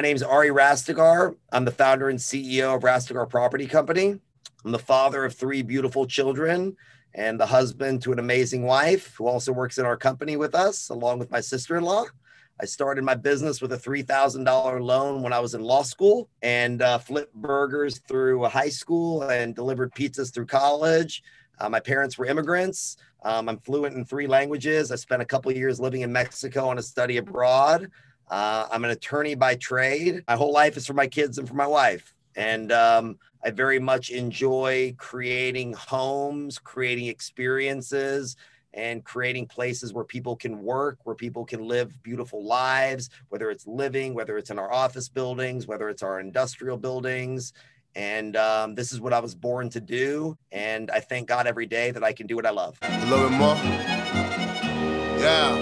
[0.00, 1.36] My name is Ari Rastegar.
[1.52, 4.18] I'm the founder and CEO of Rastegar Property Company.
[4.64, 6.74] I'm the father of three beautiful children
[7.12, 10.88] and the husband to an amazing wife who also works in our company with us,
[10.88, 12.06] along with my sister in law.
[12.58, 16.80] I started my business with a $3,000 loan when I was in law school and
[16.80, 21.22] uh, flipped burgers through high school and delivered pizzas through college.
[21.58, 22.96] Uh, my parents were immigrants.
[23.22, 24.92] Um, I'm fluent in three languages.
[24.92, 27.90] I spent a couple years living in Mexico on a study abroad.
[28.30, 30.22] Uh, I'm an attorney by trade.
[30.28, 32.14] My whole life is for my kids and for my wife.
[32.36, 38.36] And um, I very much enjoy creating homes, creating experiences,
[38.72, 43.66] and creating places where people can work, where people can live beautiful lives, whether it's
[43.66, 47.52] living, whether it's in our office buildings, whether it's our industrial buildings.
[47.96, 50.38] And um, this is what I was born to do.
[50.52, 52.78] And I thank God every day that I can do what I love.
[52.82, 53.56] A little bit more.
[55.18, 55.56] Yeah.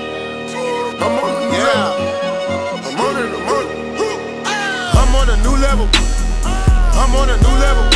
[1.51, 1.98] Yeah.
[2.81, 3.17] I'm on
[5.29, 5.89] a new level.
[6.45, 7.91] I'm on a new level.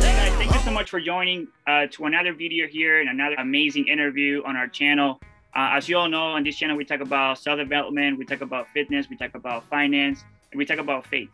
[0.00, 3.88] Guys, thank you so much for joining uh, to another video here and another amazing
[3.88, 5.20] interview on our channel.
[5.56, 8.68] Uh, as you all know, on this channel, we talk about self-development, we talk about
[8.68, 11.30] fitness, we talk about finance, and we talk about faith.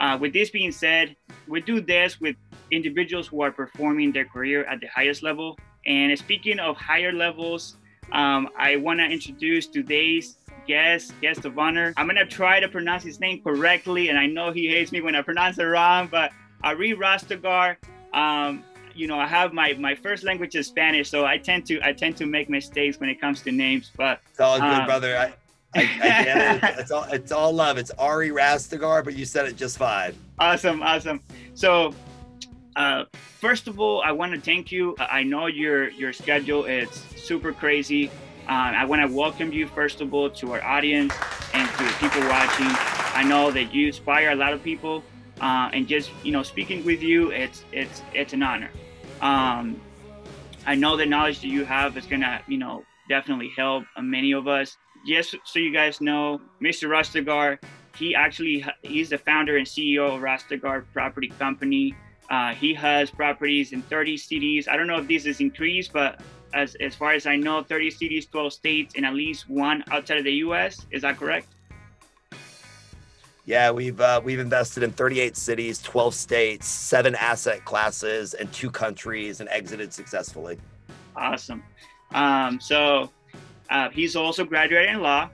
[0.00, 1.14] Uh, with this being said,
[1.46, 2.34] we do this with
[2.72, 5.56] individuals who are performing their career at the highest level.
[5.86, 7.76] And speaking of higher levels,
[8.12, 10.36] um, I want to introduce today's
[10.70, 11.92] guest, guest of honor.
[11.96, 15.16] I'm gonna try to pronounce his name correctly, and I know he hates me when
[15.16, 16.30] I pronounce it wrong, but
[16.62, 17.76] Ari Rastegar.
[18.14, 18.62] Um,
[18.94, 21.92] you know, I have my my first language is Spanish, so I tend to I
[21.92, 23.90] tend to make mistakes when it comes to names.
[23.96, 25.16] But it's all good, um, brother.
[25.18, 25.32] I,
[25.74, 25.84] I, I
[26.24, 26.76] get it.
[26.78, 27.76] It's all it's all love.
[27.76, 30.14] It's Ari Rastegar, but you said it just fine.
[30.38, 31.20] Awesome, awesome.
[31.54, 31.92] So
[32.76, 33.06] uh,
[33.40, 34.94] first of all, I want to thank you.
[35.00, 38.08] I know your your schedule is super crazy.
[38.50, 41.14] Um, I want to welcome you, first of all, to our audience
[41.54, 42.66] and to the people watching.
[43.14, 45.04] I know that you inspire a lot of people,
[45.40, 48.70] uh, and just you know, speaking with you, it's it's it's an honor.
[49.20, 49.80] Um,
[50.66, 54.48] I know the knowledge that you have is gonna, you know, definitely help many of
[54.48, 54.76] us.
[55.06, 56.88] Just so you guys know, Mr.
[56.88, 57.56] Rastegar,
[57.96, 61.94] he actually he's the founder and CEO of Rastegar Property Company.
[62.28, 64.66] Uh, he has properties in 30 cities.
[64.66, 66.20] I don't know if this is increased, but
[66.54, 70.18] as as far as I know, 30 cities, 12 states, and at least one outside
[70.18, 70.86] of the U.S.
[70.90, 71.48] Is that correct?
[73.46, 78.70] Yeah, we've uh, we've invested in 38 cities, 12 states, seven asset classes, and two
[78.70, 80.58] countries, and exited successfully.
[81.16, 81.62] Awesome.
[82.14, 83.10] Um, so
[83.68, 85.30] uh, he's also graduated in law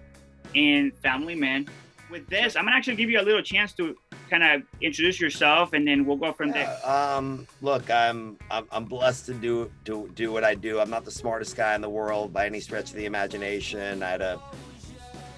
[0.55, 1.67] and family man.
[2.11, 3.97] With this, I'm gonna actually give you a little chance to
[4.29, 6.79] kind of introduce yourself, and then we'll go from there.
[6.85, 10.81] um, look, I'm, I'm blessed to do do do what I do.
[10.81, 14.03] I'm not the smartest guy in the world by any stretch of the imagination.
[14.03, 14.41] I had a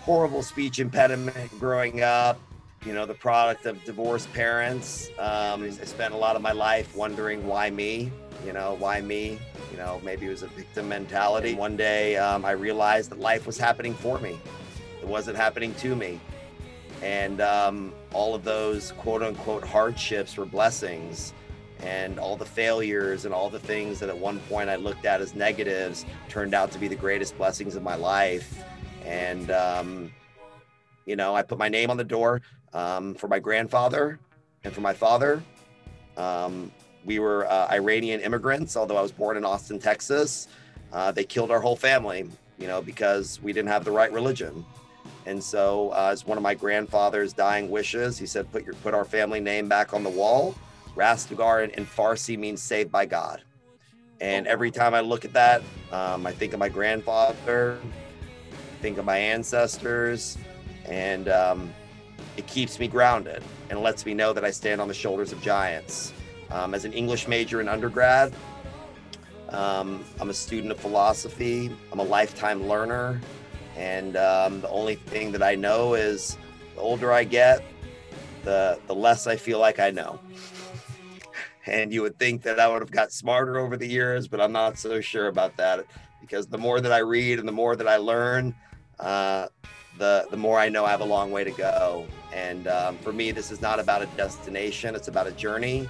[0.00, 2.41] horrible speech impediment growing up.
[2.87, 5.10] You know, the product of divorced parents.
[5.19, 8.12] Um, I spent a lot of my life wondering why me.
[8.47, 9.38] You know, why me?
[9.72, 11.55] You know, maybe it was a victim mentality.
[11.55, 14.38] One day, um, I realized that life was happening for me.
[15.03, 16.20] It wasn't happening to me
[17.03, 21.32] and um, all of those quote unquote hardships were blessings
[21.80, 25.20] and all the failures and all the things that at one point I looked at
[25.20, 28.64] as negatives turned out to be the greatest blessings of my life.
[29.04, 30.12] And, um,
[31.06, 32.42] you know, I put my name on the door
[32.72, 34.19] um, for my grandfather
[34.64, 35.42] and for my father.
[36.16, 36.72] Um,
[37.04, 40.48] we were uh, Iranian immigrants, although I was born in Austin, Texas.
[40.92, 44.64] Uh, they killed our whole family, you know, because we didn't have the right religion.
[45.28, 48.94] And so, uh, as one of my grandfather's dying wishes, he said, "Put your put
[48.94, 50.55] our family name back on the wall."
[50.97, 53.43] Rastegar in, in Farsi means "saved by God."
[54.22, 55.61] And every time I look at that,
[55.93, 57.78] um, I think of my grandfather,
[58.81, 60.38] think of my ancestors,
[60.87, 61.75] and um,
[62.38, 65.43] it keeps me grounded and lets me know that I stand on the shoulders of
[65.43, 66.15] giants.
[66.50, 68.33] Um, as an English major in undergrad,
[69.50, 71.71] um, I'm a student of philosophy.
[71.93, 73.21] I'm a lifetime learner.
[73.78, 76.37] And um, the only thing that I know is
[76.75, 77.62] the older I get,
[78.43, 80.19] the the less I feel like I know.
[81.67, 84.50] and you would think that I would have got smarter over the years, but I'm
[84.50, 85.87] not so sure about that
[86.20, 88.52] because the more that I read and the more that I learn,
[88.99, 89.47] uh,
[89.97, 92.05] the the more I know I have a long way to go.
[92.35, 95.88] And um, for me, this is not about a destination; it's about a journey.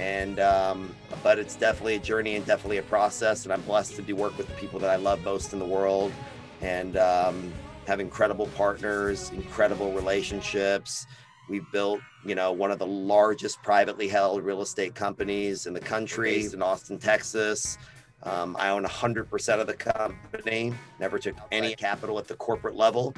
[0.00, 3.44] And um, but it's definitely a journey and definitely a process.
[3.44, 5.64] And I'm blessed to do work with the people that I love most in the
[5.64, 6.12] world
[6.60, 7.52] and um,
[7.86, 11.06] have incredible partners, incredible relationships.
[11.48, 15.80] We've built, you know, one of the largest privately held real estate companies in the
[15.80, 17.78] country based in Austin, Texas.
[18.22, 23.14] Um, I own 100% of the company, never took any capital at the corporate level.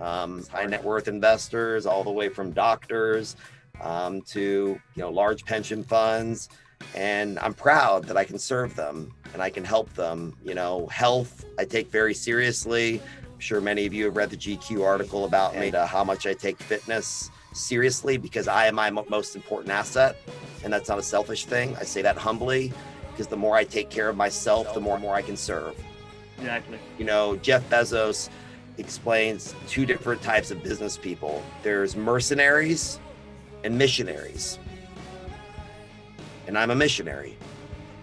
[0.00, 3.36] um, high net worth investors, all the way from doctors
[3.80, 6.48] um, to you know large pension funds,
[6.94, 10.36] and I'm proud that I can serve them and I can help them.
[10.44, 13.00] You know, health I take very seriously.
[13.32, 16.26] I'm sure many of you have read the GQ article about me, uh, how much
[16.26, 20.16] I take fitness seriously because I am my most important asset,
[20.62, 21.76] and that's not a selfish thing.
[21.76, 22.72] I say that humbly
[23.10, 25.74] because the more I take care of myself, the more and more I can serve.
[26.38, 26.78] Exactly.
[26.98, 28.30] You know, Jeff Bezos
[28.78, 31.42] explains two different types of business people.
[31.62, 32.98] There's mercenaries
[33.62, 34.58] and missionaries.
[36.46, 37.36] And I'm a missionary.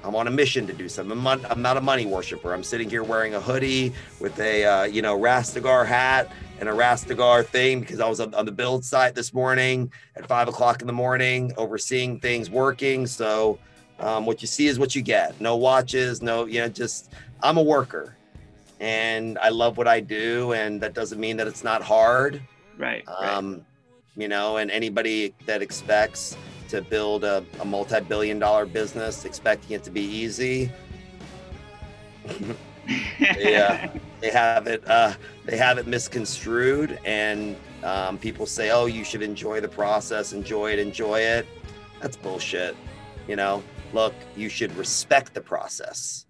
[0.03, 1.17] I'm on a mission to do something.
[1.25, 2.53] I'm, I'm not a money worshiper.
[2.53, 6.71] I'm sitting here wearing a hoodie with a, uh, you know, Rastegar hat and a
[6.71, 10.81] Rastegar thing because I was on, on the build site this morning at five o'clock
[10.81, 13.05] in the morning, overseeing things working.
[13.05, 13.59] So
[13.99, 15.39] um, what you see is what you get.
[15.41, 17.11] No watches, no, you know, just
[17.43, 18.15] I'm a worker
[18.79, 20.53] and I love what I do.
[20.53, 22.41] And that doesn't mean that it's not hard.
[22.77, 23.03] Right.
[23.07, 23.63] Um, right.
[24.15, 26.37] You know, and anybody that expects
[26.69, 30.71] to build a, a multi billion dollar business expecting it to be easy.
[33.19, 33.91] yeah,
[34.21, 34.87] they have it.
[34.87, 35.13] Uh,
[35.45, 40.73] they have it misconstrued, and um, people say, "Oh, you should enjoy the process, enjoy
[40.73, 41.45] it, enjoy it."
[42.01, 42.75] That's bullshit.
[43.27, 46.25] You know, look, you should respect the process.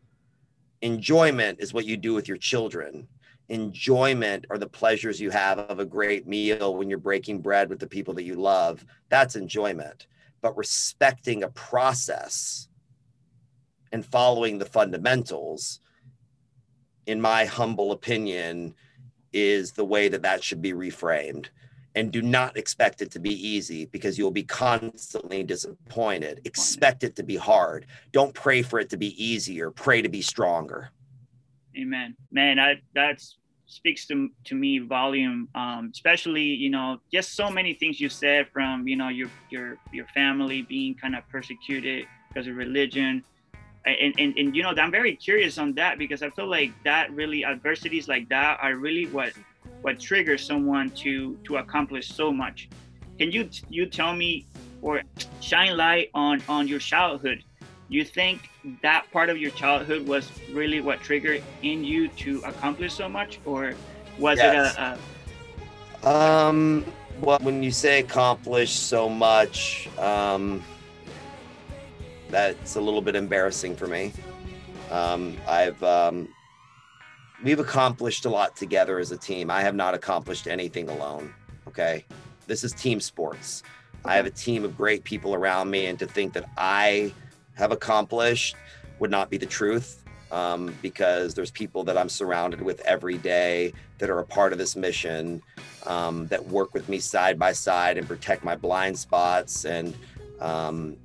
[0.81, 3.07] Enjoyment is what you do with your children.
[3.49, 7.79] Enjoyment are the pleasures you have of a great meal when you're breaking bread with
[7.79, 8.85] the people that you love.
[9.09, 10.07] That's enjoyment.
[10.47, 12.69] But respecting a process
[13.91, 15.81] and following the fundamentals
[17.05, 18.73] in my humble opinion,
[19.33, 21.47] is the way that that should be reframed.
[21.95, 26.39] And do not expect it to be easy because you'll be constantly disappointed.
[26.45, 27.87] Expect it to be hard.
[28.13, 29.69] Don't pray for it to be easier.
[29.69, 30.91] Pray to be stronger.
[31.77, 32.15] Amen.
[32.31, 35.47] Man, that that's speaks to to me volume.
[35.55, 39.77] Um, especially you know just so many things you said from you know your your
[39.91, 43.23] your family being kind of persecuted because of religion
[43.87, 47.11] and, and, and you know i'm very curious on that because i feel like that
[47.11, 49.33] really adversities like that are really what
[49.81, 52.69] what triggers someone to to accomplish so much
[53.17, 54.45] can you you tell me
[54.81, 55.01] or
[55.39, 57.43] shine light on on your childhood
[57.89, 58.49] you think
[58.81, 63.39] that part of your childhood was really what triggered in you to accomplish so much
[63.45, 63.73] or
[64.17, 64.73] was yes.
[64.73, 64.99] it a,
[66.03, 66.85] a um
[67.21, 70.61] well when you say accomplish so much um
[72.29, 74.13] that's a little bit embarrassing for me.
[74.91, 76.29] Um, I've um,
[77.43, 79.49] we've accomplished a lot together as a team.
[79.49, 81.33] I have not accomplished anything alone.
[81.67, 82.05] Okay,
[82.47, 83.63] this is team sports.
[84.05, 87.13] I have a team of great people around me, and to think that I
[87.57, 88.55] have accomplished
[88.99, 90.03] would not be the truth.
[90.29, 94.59] Um, because there's people that I'm surrounded with every day that are a part of
[94.59, 95.41] this mission
[95.85, 99.95] um, that work with me side by side and protect my blind spots and
[100.41, 100.97] um,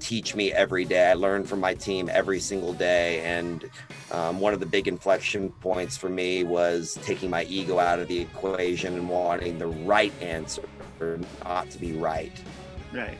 [0.00, 1.10] teach me every day.
[1.10, 3.20] I learn from my team every single day.
[3.20, 3.70] And
[4.10, 8.08] um, one of the big inflection points for me was taking my ego out of
[8.08, 10.68] the equation and wanting the right answer,
[11.44, 12.32] not to be right.
[12.92, 13.18] Right.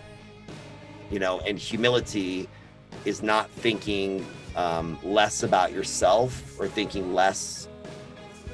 [1.10, 2.48] You know, and humility
[3.04, 4.26] is not thinking
[4.56, 7.68] um, less about yourself or thinking less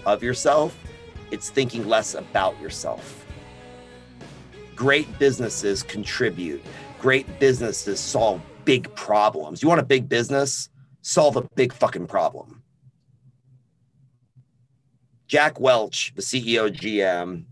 [0.05, 0.79] of yourself.
[1.31, 3.27] It's thinking less about yourself.
[4.75, 6.63] Great businesses contribute
[7.07, 9.63] great businesses solve big problems.
[9.63, 10.69] You want a big business?
[11.03, 12.63] Solve a big fucking problem.
[15.29, 17.45] Jack Welch, the CEO GM,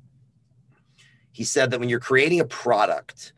[1.32, 3.32] he said that when you're creating a product,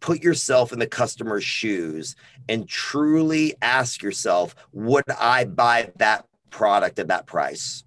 [0.00, 2.16] put yourself in the customer's shoes
[2.48, 7.84] and truly ask yourself, would I buy that product at that price?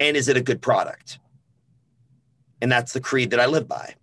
[0.00, 1.18] And is it a good product?
[2.62, 3.94] And that's the creed that I live by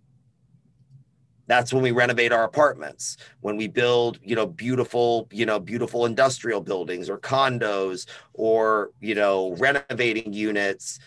[1.46, 6.06] that's when we renovate our apartments when we build you know beautiful you know beautiful
[6.06, 10.98] industrial buildings or condos or you know renovating units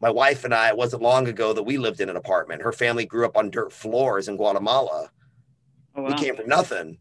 [0.00, 2.72] my wife and i it wasn't long ago that we lived in an apartment her
[2.72, 5.10] family grew up on dirt floors in guatemala
[5.96, 6.08] oh, wow.
[6.08, 6.98] we came from nothing.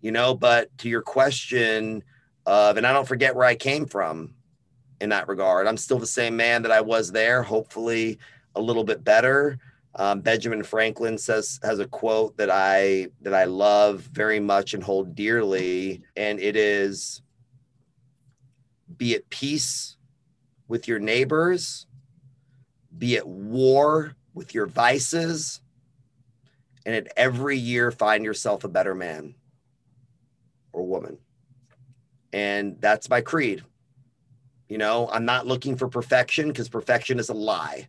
[0.00, 2.04] You know but to your question
[2.46, 4.34] of and i don't forget where i came from
[5.00, 5.66] in that regard.
[5.66, 8.18] I'm still the same man that i was there hopefully
[8.54, 9.58] a little bit better.
[9.94, 14.82] Um, Benjamin Franklin says has a quote that I that I love very much and
[14.82, 17.22] hold dearly, and it is,
[18.96, 19.96] "Be at peace
[20.68, 21.86] with your neighbors,
[22.96, 25.62] be at war with your vices,
[26.88, 29.34] and at every year find yourself a better man
[30.72, 31.18] or woman."
[32.32, 33.62] And that's my creed.
[34.68, 37.88] You know, I'm not looking for perfection because perfection is a lie.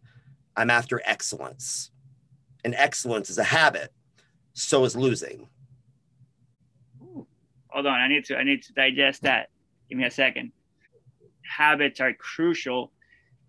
[0.55, 1.91] I'm after excellence.
[2.65, 3.93] And excellence is a habit.
[4.53, 5.47] So is losing.
[7.67, 9.49] Hold on, I need to I need to digest that.
[9.87, 10.51] Give me a second.
[11.43, 12.91] Habits are crucial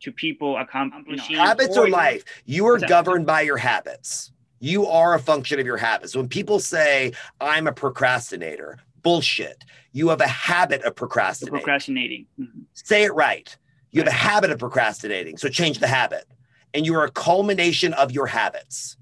[0.02, 2.24] to people accomplishing habits are or- life.
[2.44, 4.32] You are governed by your habits.
[4.60, 6.14] You are a function of your habits.
[6.14, 9.64] When people say, I'm a procrastinator, bullshit.
[9.92, 11.60] You have a habit of procrastinating.
[11.60, 12.26] procrastinating.
[12.38, 12.64] Mhm.
[12.74, 13.56] Say it right.
[13.90, 15.38] You have a habit of procrastinating.
[15.38, 16.26] So change the habit.
[16.74, 18.96] And you are a culmination of your habits.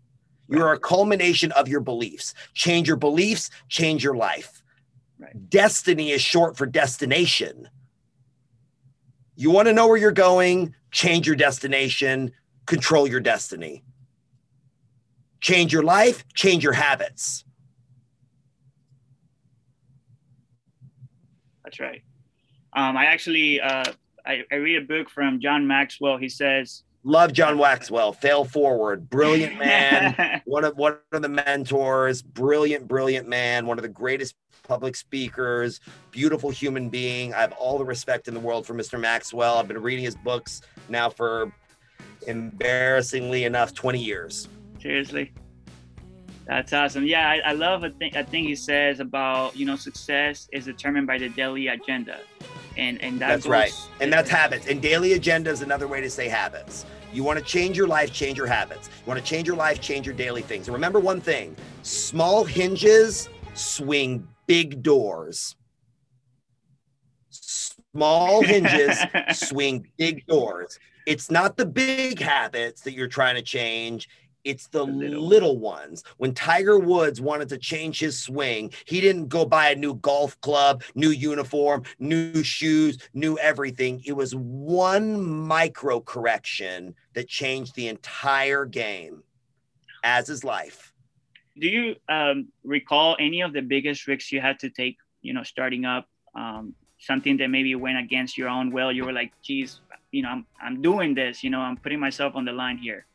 [0.49, 2.33] You are a culmination of your beliefs.
[2.55, 4.63] Change your beliefs, change your life.
[5.19, 5.51] Right.
[5.51, 7.69] Destiny is short for destination.
[9.35, 12.33] You want to know where you're going, change your destination,
[12.67, 13.85] control your destiny.
[15.41, 17.45] Change your life, change your habits.
[21.65, 22.03] That's right.
[22.75, 23.93] Um, I actually uh,
[24.29, 26.19] I, I read a book from John Maxwell.
[26.19, 30.43] He says, Love John Maxwell, fail forward, brilliant man.
[30.45, 35.81] one of one of the mentors, brilliant, brilliant man, one of the greatest public speakers,
[36.11, 37.33] beautiful human being.
[37.33, 39.01] I have all the respect in the world for Mr.
[39.01, 39.57] Maxwell.
[39.57, 41.51] I've been reading his books now for
[42.27, 44.49] embarrassingly enough 20 years.
[44.81, 45.33] Seriously.
[46.47, 47.05] That's awesome.
[47.07, 48.17] Yeah, I, I love a thing.
[48.17, 52.21] A thing he says about you know success is determined by the daily agenda,
[52.79, 53.73] and and that That's goes- right.
[54.01, 54.67] And that's habits.
[54.67, 56.87] And daily agenda is another way to say habits.
[57.13, 58.89] You want to change your life, change your habits.
[58.89, 60.69] You want to change your life, change your daily things.
[60.69, 65.55] And remember one thing small hinges swing big doors.
[67.31, 68.99] Small hinges
[69.33, 70.79] swing big doors.
[71.07, 74.09] It's not the big habits that you're trying to change.
[74.45, 76.05] It's the, The little little, ones.
[76.17, 80.41] When Tiger Woods wanted to change his swing, he didn't go buy a new golf
[80.41, 84.03] club, new uniform, new shoes, new everything.
[84.07, 89.23] It was one micro correction that changed the entire game,
[90.05, 90.93] as is life.
[91.59, 94.97] Do you um, recall any of the biggest risks you had to take?
[95.23, 98.93] You know, starting up um, something that maybe went against your own will.
[98.93, 99.81] You were like, "Geez,
[100.13, 101.43] you know, I'm I'm doing this.
[101.43, 103.08] You know, I'm putting myself on the line here."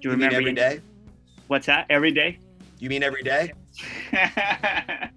[0.00, 0.80] Do you, You mean remember every day?
[1.48, 1.86] What's that?
[1.90, 2.38] Every day?
[2.78, 3.52] You mean every day?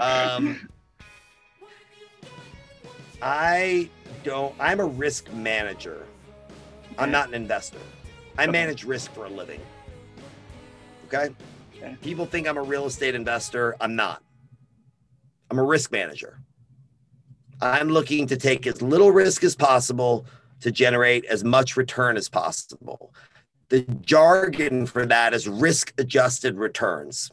[0.00, 0.68] Um,
[3.20, 3.90] I
[4.22, 6.06] don't, I'm a risk manager.
[6.96, 7.80] I'm not an investor.
[8.38, 8.52] I Okay.
[8.52, 9.60] manage risk for a living.
[11.06, 11.34] Okay?
[11.76, 11.96] Okay.
[12.02, 13.76] People think I'm a real estate investor.
[13.80, 14.22] I'm not.
[15.50, 16.38] I'm a risk manager.
[17.60, 20.24] I'm looking to take as little risk as possible
[20.60, 23.12] to generate as much return as possible.
[23.70, 27.30] The jargon for that is risk adjusted returns.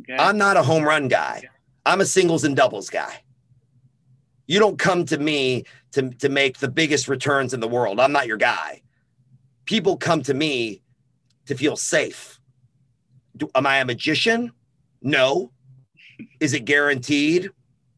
[0.00, 0.16] okay.
[0.16, 1.44] I'm not a home run guy.
[1.86, 3.22] I'm a singles and doubles guy.
[4.48, 8.00] You don't come to me to, to make the biggest returns in the world.
[8.00, 8.82] I'm not your guy.
[9.64, 10.82] People come to me
[11.46, 12.40] to feel safe.
[13.36, 14.52] Do, am I a magician?
[15.00, 15.52] No.
[16.40, 17.50] Is it guaranteed?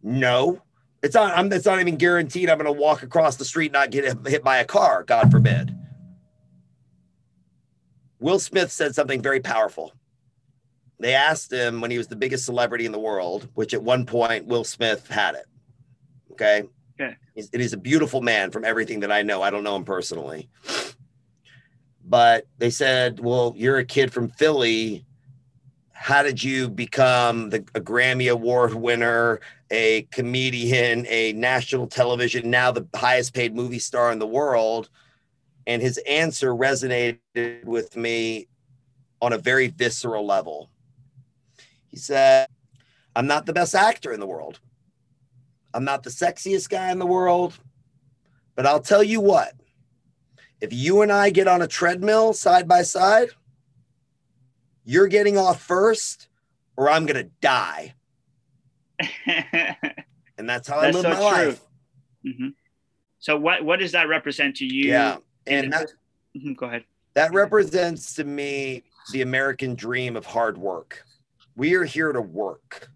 [0.03, 0.63] No.
[1.03, 1.37] It's not.
[1.39, 1.53] I'm.
[1.53, 2.51] It's not even guaranteed.
[2.51, 5.05] I'm going to walk across the street and not get hit- hit by a car.
[5.05, 5.75] God forbid.
[8.21, 9.93] Will Smith said something very powerful
[11.01, 14.05] they asked him when he was the biggest celebrity in the world, which at one
[14.05, 15.47] point Will Smith had it.
[16.33, 16.65] Okay.
[17.01, 17.17] Okay.
[17.35, 19.41] He's, and he's a beautiful man from everything that I know.
[19.41, 20.49] I don't know him personally.
[22.05, 25.05] But they said, Well, you're a kid from Philly.
[25.93, 32.73] How did you become the, a Grammy Award winner, a comedian, a national television, now
[32.73, 34.91] the highest paid movie star in the world?
[35.69, 38.49] And his answer resonated with me
[39.21, 40.71] on a very visceral level.
[41.87, 42.49] He said,
[43.15, 44.61] I'm not the best actor in the world.
[45.75, 47.59] I'm not the sexiest guy in the world.
[48.57, 49.53] But I'll tell you what,
[50.61, 53.29] if you and I get on a treadmill side by side,
[54.85, 56.29] you're getting off first,
[56.77, 57.95] or I'm going to die.
[60.39, 61.47] And that's how That's I live so my true.
[61.49, 61.61] life.
[62.25, 62.55] Mhm.
[63.19, 64.89] So what what does that represent to you?
[64.91, 65.17] Yeah.
[65.49, 65.89] And that,
[66.37, 66.85] Mhm, Go ahead.
[67.15, 71.05] that represents to me the American dream of hard work.
[71.57, 72.91] We are here to work.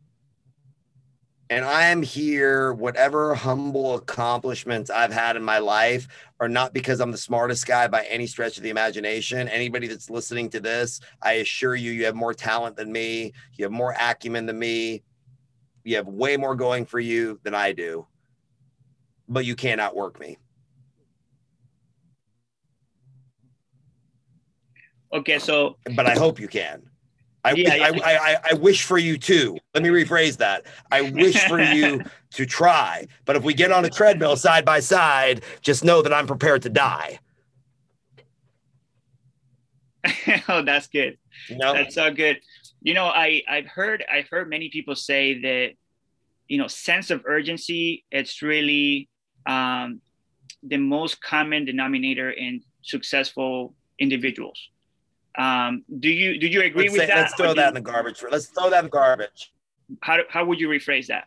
[1.51, 6.09] And I am here, whatever humble accomplishments I've had in my life
[6.41, 9.49] are not because I'm the smartest guy by any stretch of the imagination.
[9.49, 13.35] Anybody that's listening to this, I assure you, you have more talent than me.
[13.55, 15.03] You have more acumen than me.
[15.85, 18.07] You have way more going for you than I do.
[19.29, 20.39] But you can't outwork me.
[25.13, 26.83] Okay, so But I hope you can.
[27.45, 28.07] I, Yeah, wish, yeah.
[28.07, 29.59] I, I, I wish for you too.
[29.75, 30.65] Let me rephrase that.
[30.91, 32.03] I wish for you
[32.35, 33.09] to try.
[33.25, 36.63] But if we get on a treadmill side by side, just know that I'm prepared
[36.63, 37.19] to die.
[40.49, 41.19] oh, that's good.
[41.51, 41.75] Know?
[41.75, 42.41] That's so good.
[42.81, 45.73] You know, I I've heard I've heard many people say that
[46.49, 49.09] you know sense of urgency it's really
[49.47, 50.01] um,
[50.63, 54.59] the most common denominator in successful individuals.
[55.39, 57.17] Um, do you do you agree let's, with say- that?
[57.17, 58.23] let's throw that you- in the garbage.
[58.31, 59.53] Let's throw that in the garbage.
[60.01, 61.25] how how would you rephrase that?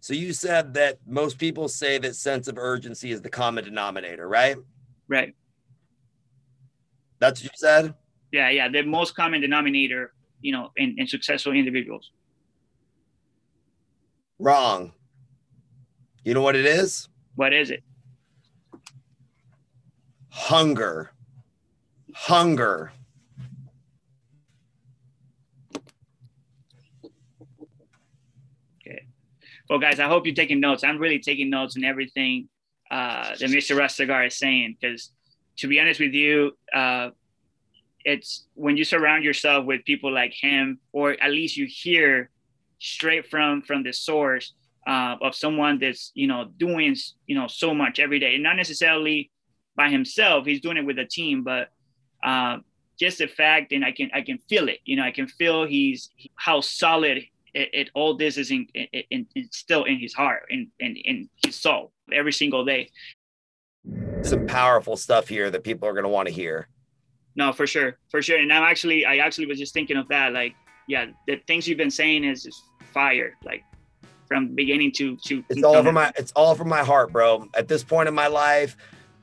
[0.00, 4.28] So you said that most people say that sense of urgency is the common denominator,
[4.28, 4.56] right?
[5.06, 5.34] Right.
[7.20, 7.94] That's what you said?
[8.32, 8.68] Yeah, yeah.
[8.68, 12.10] The most common denominator, you know, in, in successful individuals.
[14.40, 14.92] Wrong.
[16.24, 17.08] You know what it is?
[17.36, 17.84] What is it?
[20.30, 21.12] Hunger.
[22.12, 22.92] Hunger.
[29.68, 30.84] Well, guys, I hope you're taking notes.
[30.84, 32.48] I'm really taking notes on everything
[32.90, 33.76] uh, that Mr.
[33.76, 35.10] Rustigar is saying because,
[35.58, 37.10] to be honest with you, uh,
[38.04, 42.30] it's when you surround yourself with people like him, or at least you hear
[42.80, 44.54] straight from from the source
[44.86, 48.56] uh, of someone that's you know doing you know so much every day, and not
[48.56, 49.30] necessarily
[49.76, 50.44] by himself.
[50.44, 51.68] He's doing it with a team, but
[52.24, 52.58] uh,
[52.98, 54.80] just the fact, and I can I can feel it.
[54.84, 57.22] You know, I can feel he's how solid
[57.54, 60.96] it, it all this is in, in, in, still in his heart and in, in,
[60.96, 62.90] in his soul every single day.
[64.22, 66.68] Some powerful stuff here that people are going to want to hear.
[67.34, 68.38] No, for sure, for sure.
[68.38, 70.32] And I'm actually, I actually was just thinking of that.
[70.32, 70.54] Like,
[70.86, 73.36] yeah, the things you've been saying is just fire.
[73.44, 73.64] Like
[74.32, 75.44] from beginning to to.
[75.50, 77.48] It's all from my it's all from my heart, bro.
[77.54, 78.76] At this point in my life,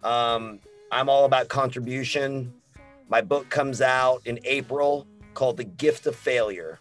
[0.04, 0.60] um,
[0.92, 2.54] I'm all about contribution.
[3.08, 6.80] My book comes out in April called The Gift of Failure.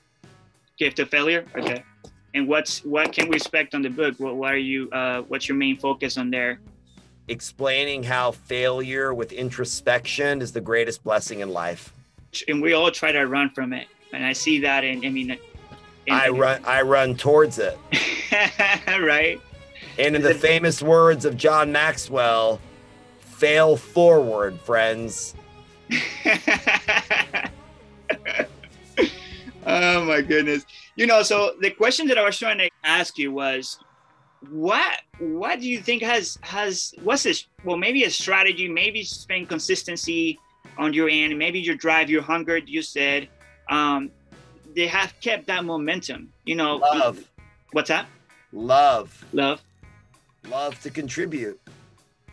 [0.78, 1.44] Gift of failure.
[1.56, 1.82] Okay.
[2.35, 4.14] And what's what can we expect on the book?
[4.18, 4.90] What, what are you?
[4.90, 6.61] Uh, what's your main focus on there?
[7.28, 11.92] explaining how failure with introspection is the greatest blessing in life.
[12.49, 13.87] And we all try to run from it.
[14.12, 14.85] And I see that.
[14.85, 15.38] And I mean, in,
[16.12, 17.78] I run I run towards it.
[18.86, 19.41] right.
[19.99, 22.60] And in the famous words of John Maxwell,
[23.21, 25.34] fail forward, friends.
[29.69, 30.65] oh my goodness.
[30.97, 33.78] You know, so the question that I was trying to ask you was
[34.50, 39.25] what what do you think has has what's this well maybe a strategy, maybe it's
[39.26, 40.39] been consistency
[40.78, 43.28] on your end, maybe your drive, your hunger, you said.
[43.71, 44.11] Um
[44.76, 46.76] they have kept that momentum, you know.
[46.76, 47.25] Love,
[47.73, 48.07] What's that?
[48.52, 49.61] love, Love.
[50.49, 51.61] love to contribute,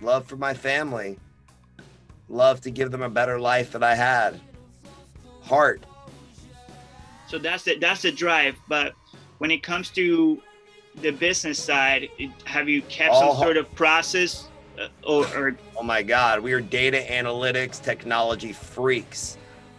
[0.02, 1.18] love for my family,
[2.30, 4.40] love to give them a better life that I had.
[5.42, 5.84] Heart.
[7.28, 8.56] So that's the that's the drive.
[8.68, 8.94] But
[9.40, 10.42] when it comes to
[11.02, 12.10] the business side,
[12.46, 14.48] have you kept some sort of process,
[14.80, 19.38] uh, or, or Oh my God, we are data analytics technology freaks.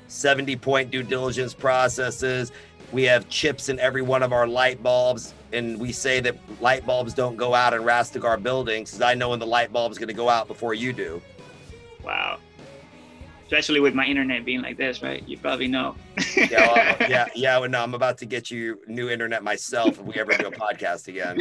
[0.09, 2.53] 70 point due diligence processes.
[2.93, 5.35] We have chips in every one of our light bulbs.
[5.53, 9.31] And we say that light bulbs don't go out in Rastegar buildings because I know
[9.31, 11.21] when the light bulb is going to go out before you do.
[12.05, 12.39] wow?
[13.47, 15.27] Especially with my internet being like this, right?
[15.29, 15.95] You probably know.
[16.37, 17.59] Yeah, well, yeah, yeah.
[17.59, 20.51] Well, no, I'm about to get you new internet myself if we ever do a
[20.51, 21.39] podcast again.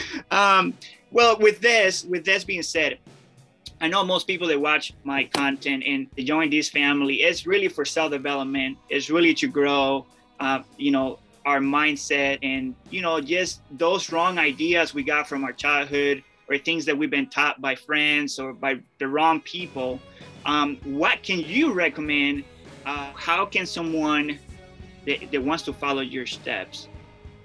[0.30, 0.72] um,
[1.10, 2.98] well, with this, with this being said,
[3.80, 7.84] I know most people that watch my content and join this family, it's really for
[7.84, 8.78] self development.
[8.88, 10.06] It's really to grow,
[10.40, 15.44] uh, you know, our mindset and you know just those wrong ideas we got from
[15.44, 20.00] our childhood or things that we've been taught by friends or by the wrong people.
[20.46, 22.44] Um, what can you recommend?
[22.86, 24.38] Uh, how can someone
[25.04, 26.88] that, that wants to follow your steps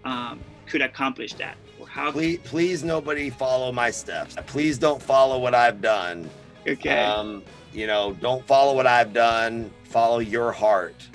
[0.06, 1.58] um, could accomplish that?
[1.80, 2.12] Or how?
[2.12, 4.36] Please, please, nobody follow my steps.
[4.46, 6.30] Please don't follow what I've done.
[6.68, 7.00] Okay.
[7.00, 9.72] Um, you know, don't follow what I've done.
[9.86, 11.08] Follow your heart.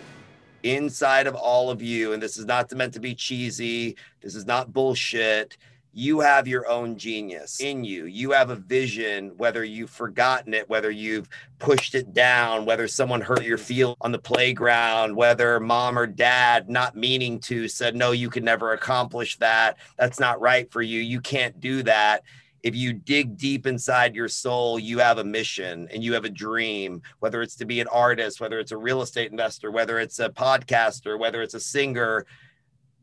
[0.64, 3.96] Inside of all of you, and this is not meant to be cheesy.
[4.20, 5.56] This is not bullshit.
[5.98, 8.04] You have your own genius in you.
[8.04, 11.26] You have a vision, whether you've forgotten it, whether you've
[11.58, 16.68] pushed it down, whether someone hurt your feel on the playground, whether mom or dad,
[16.68, 19.78] not meaning to, said, No, you can never accomplish that.
[19.96, 21.00] That's not right for you.
[21.00, 22.24] You can't do that
[22.66, 26.28] if you dig deep inside your soul, you have a mission and you have a
[26.28, 30.18] dream, whether it's to be an artist, whether it's a real estate investor, whether it's
[30.18, 32.26] a podcaster, whether it's a singer.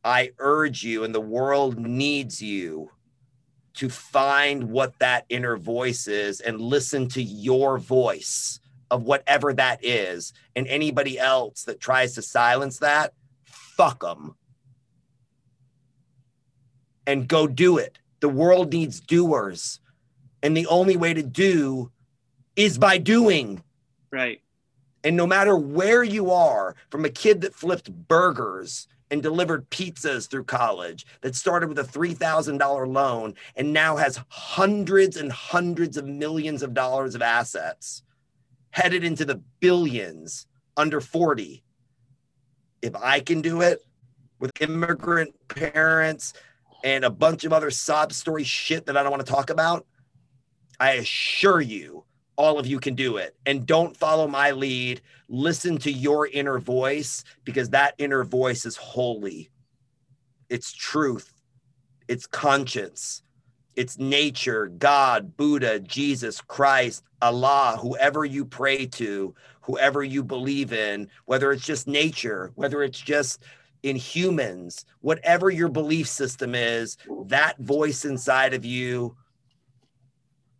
[0.04, 2.92] I urge you, and the world needs you
[3.76, 8.60] to find what that inner voice is and listen to your voice
[8.92, 10.34] of whatever that is.
[10.56, 13.14] And anybody else that tries to silence that,
[13.44, 14.36] fuck them.
[17.08, 17.98] And go do it.
[18.20, 19.80] The world needs doers.
[20.44, 21.92] And the only way to do
[22.56, 23.64] is by doing.
[24.12, 24.42] Right.
[25.04, 30.28] And no matter where you are, from a kid that flipped burgers and delivered pizzas
[30.28, 36.08] through college, that started with a $3,000 loan and now has hundreds and hundreds of
[36.08, 38.02] millions of dollars of assets,
[38.72, 40.48] headed into the billions
[40.78, 41.64] under 40.
[42.82, 43.82] If I can do it
[44.40, 46.34] with immigrant parents
[46.84, 49.86] and a bunch of other sob story shit that I don't want to talk about,
[50.80, 52.04] I assure you
[52.36, 53.36] all of you can do it.
[53.46, 55.02] And don't follow my lead.
[55.28, 59.50] Listen to your inner voice because that inner voice is holy.
[60.50, 61.34] It's truth,
[62.08, 63.24] it's conscience,
[63.76, 71.10] it's nature, God, Buddha, Jesus, Christ, Allah, whoever you pray to, whoever you believe in,
[71.26, 73.42] whether it's just nature, whether it's just
[73.82, 79.16] in humans, whatever your belief system is, that voice inside of you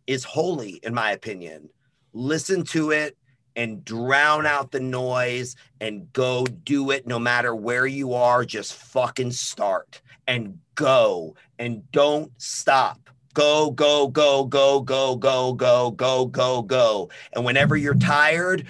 [0.06, 1.68] is holy, in my opinion.
[2.12, 3.16] Listen to it
[3.56, 8.44] and drown out the noise and go do it no matter where you are.
[8.44, 13.10] Just fucking start and go and don't stop.
[13.32, 17.10] Go, go, go, go, go, go, go, go, go, go.
[17.32, 18.66] And whenever you're tired,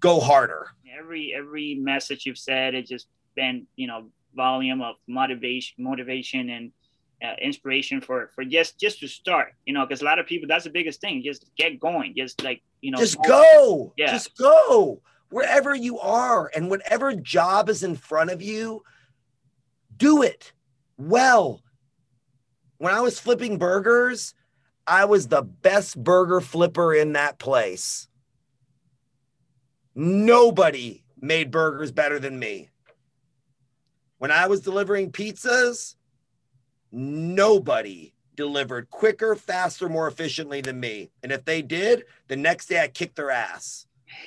[0.00, 0.68] go harder.
[0.98, 6.72] Every every message you've said, it just been you know volume of motivation, motivation and
[7.22, 10.46] uh, inspiration for for just just to start you know because a lot of people
[10.46, 14.12] that's the biggest thing just get going just like you know just go yeah.
[14.12, 15.00] just go
[15.30, 18.82] wherever you are and whatever job is in front of you
[19.96, 20.52] do it
[20.96, 21.62] well.
[22.78, 24.34] When i was flipping burgers
[24.86, 28.06] i was the best burger flipper in that place.
[29.96, 32.68] Nobody made burgers better than me.
[34.18, 35.96] When i was delivering pizzas
[36.92, 41.10] nobody delivered quicker, faster, more efficiently than me.
[41.22, 43.86] And if they did, the next day I kicked their ass.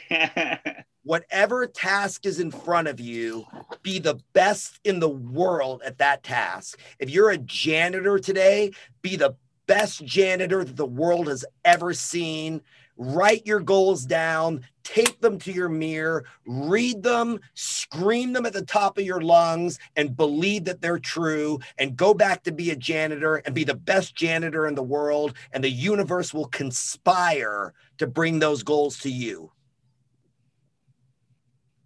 [1.04, 3.46] Whatever task is in front of you,
[3.82, 6.80] be the best in the world at that task.
[7.00, 8.72] If you're a janitor today,
[9.02, 12.62] be the best janitor that the world has ever seen
[13.02, 18.64] write your goals down, tape them to your mirror, read them, scream them at the
[18.64, 22.76] top of your lungs, and believe that they're true, and go back to be a
[22.76, 25.34] janitor and be the best janitor in the world.
[25.52, 29.52] And the universe will conspire to bring those goals to you.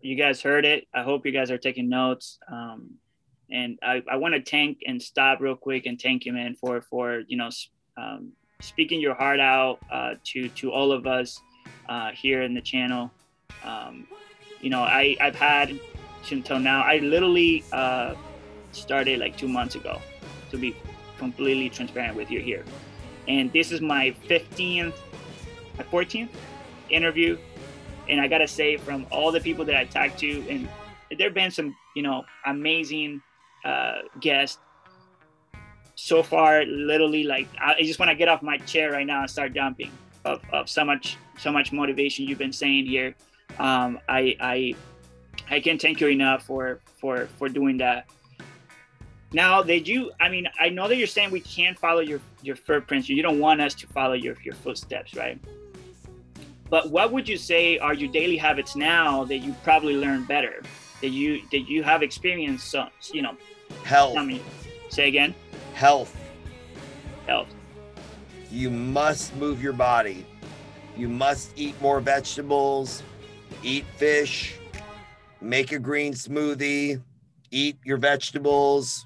[0.01, 0.85] You guys heard it.
[0.93, 2.39] I hope you guys are taking notes.
[2.51, 2.95] Um,
[3.49, 6.81] and I, I want to thank and stop real quick and thank you, man, for
[6.81, 7.49] for you know
[7.95, 11.41] um, speaking your heart out uh, to to all of us
[11.89, 13.11] uh, here in the channel.
[13.63, 14.07] Um,
[14.61, 15.79] you know, I I've had
[16.31, 16.81] until now.
[16.81, 18.15] I literally uh,
[18.71, 20.01] started like two months ago,
[20.51, 20.75] to be
[21.17, 22.65] completely transparent with you here,
[23.27, 24.93] and this is my 15th,
[25.77, 26.29] my 14th
[26.89, 27.37] interview,
[28.09, 30.67] and I gotta say, from all the people that I talked to, and
[31.17, 33.21] there've been some you know amazing
[33.63, 34.59] uh, guests
[35.95, 39.29] so far literally like i just want to get off my chair right now and
[39.29, 39.91] start jumping
[40.25, 43.15] of, of so much so much motivation you've been saying here.
[43.59, 44.75] Um, i i
[45.49, 48.09] i can't thank you enough for for for doing that.
[49.31, 52.55] Now did you i mean i know that you're saying we can't follow your your
[52.55, 53.07] footprints.
[53.07, 55.39] You don't want us to follow your your footsteps right?
[56.69, 60.63] But what would you say are your daily habits now that you probably learned better?
[61.01, 63.37] That you that you have experienced some you know
[63.83, 64.17] health.
[64.17, 64.41] I mean,
[64.89, 65.35] say again
[65.75, 66.17] health.
[67.27, 67.53] Health.
[68.49, 70.25] You must move your body.
[70.97, 73.03] You must eat more vegetables
[73.65, 74.59] eat fish
[75.41, 77.01] make a green smoothie
[77.51, 79.05] eat your vegetables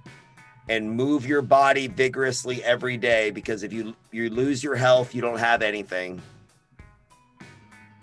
[0.68, 5.22] and move your body vigorously every day because if you you lose your health you
[5.22, 6.22] don't have anything.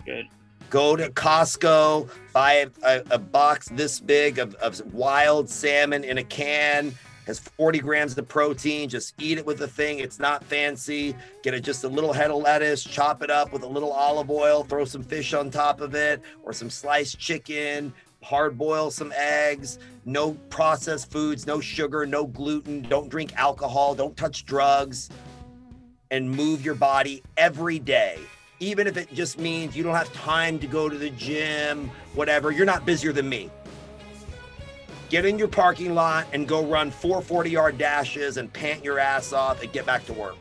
[0.05, 0.27] Good.
[0.69, 6.23] Go to Costco, buy a, a, box this big of, of wild salmon in a
[6.23, 6.93] can,
[7.27, 8.87] has 40 grams of protein.
[8.87, 9.99] Just eat it with the thing.
[9.99, 11.13] It's not fancy.
[11.43, 14.31] Get it just a little head of lettuce, chop it up with a little olive
[14.31, 19.13] oil, throw some fish on top of it, or some sliced chicken, hard boil some
[19.15, 25.09] eggs, no processed foods, no sugar, no gluten, don't drink alcohol, don't touch drugs,
[26.11, 28.17] and move your body every day
[28.59, 32.51] even if it just means you don't have time to go to the gym, whatever,
[32.51, 33.51] you're not busier than me.
[35.09, 38.99] Get in your parking lot and go run four 40 yard dashes and pant your
[38.99, 40.35] ass off and get back to work.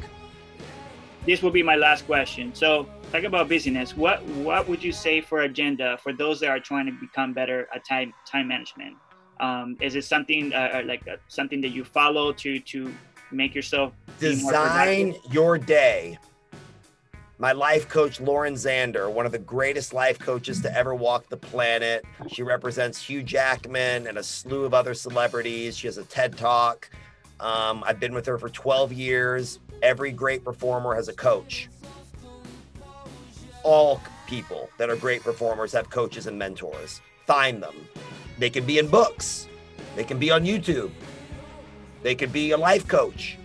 [1.25, 2.55] This will be my last question.
[2.55, 3.97] So, talk about busyness.
[3.97, 7.69] What what would you say for agenda for those that are trying to become better
[7.75, 8.97] at time time management?
[9.41, 12.93] Um, is it something uh, like uh, something that you follow to to
[13.33, 16.19] make yourself design your day?
[17.39, 21.37] My life coach, Lauren Zander, one of the greatest life coaches to ever walk the
[21.37, 22.03] planet.
[22.29, 25.77] She represents Hugh Jackman and a slew of other celebrities.
[25.77, 26.89] She has a TED Talk.
[27.39, 29.59] Um, I've been with her for 12 years.
[29.83, 31.69] Every great performer has a coach.
[33.63, 37.03] All people that are great performers have coaches and mentors.
[37.27, 37.75] Find them.
[38.39, 39.47] They can be in books,
[39.95, 40.91] they can be on YouTube,
[42.03, 43.37] they could be a life coach,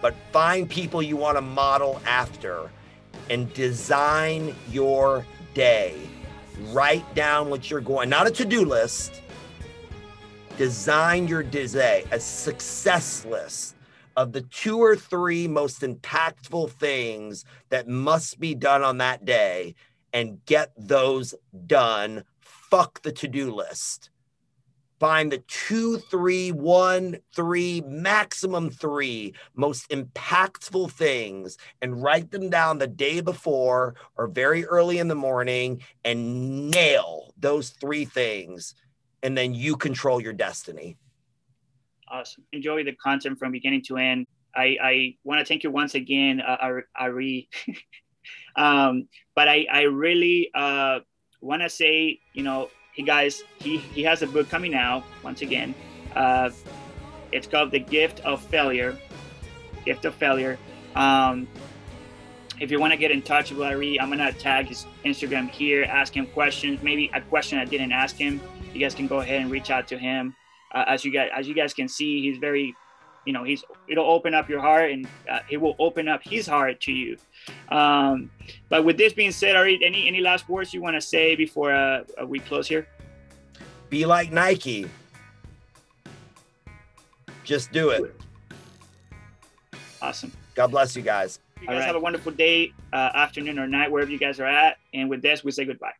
[0.00, 2.70] but find people you want to model after
[3.30, 5.96] and design your day.
[6.70, 9.22] Write down what you're going, not a to do list.
[10.56, 13.76] Design your day, a success list
[14.16, 19.74] of the two or three most impactful things that must be done on that day
[20.12, 21.34] and get those
[21.66, 22.24] done.
[22.40, 24.10] Fuck the to do list
[24.98, 32.78] find the two, three, one, three, maximum three most impactful things and write them down
[32.78, 38.74] the day before or very early in the morning and nail those three things.
[39.22, 40.96] And then you control your destiny.
[42.08, 42.44] Awesome.
[42.52, 44.26] Enjoy the content from beginning to end.
[44.54, 47.48] I, I want to thank you once again, uh, Ari.
[48.56, 51.00] um, but I, I really uh,
[51.40, 52.70] want to say, you know,
[53.04, 55.74] Guys, he, he has a book coming out once again.
[56.14, 56.50] Uh,
[57.32, 58.98] it's called The Gift of Failure.
[59.84, 60.58] Gift of Failure.
[60.94, 61.46] Um,
[62.60, 65.84] if you want to get in touch with Ari, I'm gonna tag his Instagram here,
[65.84, 68.40] ask him questions, maybe a question I didn't ask him.
[68.74, 70.34] You guys can go ahead and reach out to him.
[70.74, 72.74] Uh, as you guys as you guys can see, he's very
[73.28, 76.46] you know he's it'll open up your heart and uh, it will open up his
[76.46, 77.18] heart to you.
[77.68, 78.30] Um,
[78.70, 81.74] but with this being said Ari, any any last words you want to say before
[81.74, 82.88] uh, we close here?
[83.90, 84.88] Be like nike.
[87.44, 88.18] Just do it.
[90.00, 90.32] Awesome.
[90.54, 91.38] God bless you guys.
[91.60, 91.84] You guys right.
[91.84, 94.78] have a wonderful day uh, afternoon or night wherever you guys are at.
[94.94, 95.92] And with this we say goodbye